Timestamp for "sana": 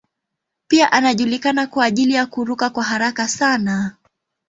3.27-3.95